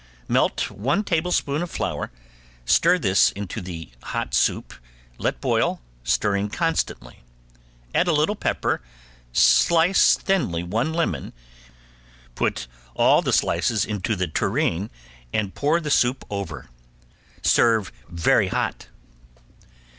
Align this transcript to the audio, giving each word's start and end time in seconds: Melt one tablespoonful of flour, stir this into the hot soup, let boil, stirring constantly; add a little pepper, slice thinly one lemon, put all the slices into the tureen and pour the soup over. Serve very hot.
Melt 0.27 0.71
one 0.71 1.03
tablespoonful 1.03 1.61
of 1.61 1.69
flour, 1.69 2.09
stir 2.65 2.97
this 2.97 3.31
into 3.33 3.61
the 3.61 3.91
hot 4.01 4.33
soup, 4.33 4.73
let 5.19 5.39
boil, 5.39 5.79
stirring 6.03 6.49
constantly; 6.49 7.21
add 7.93 8.07
a 8.07 8.11
little 8.11 8.35
pepper, 8.35 8.81
slice 9.31 10.17
thinly 10.17 10.63
one 10.63 10.91
lemon, 10.91 11.33
put 12.33 12.65
all 12.95 13.21
the 13.21 13.31
slices 13.31 13.85
into 13.85 14.15
the 14.15 14.27
tureen 14.27 14.89
and 15.33 15.53
pour 15.53 15.79
the 15.79 15.91
soup 15.91 16.25
over. 16.31 16.67
Serve 17.43 17.91
very 18.09 18.47
hot. 18.47 18.87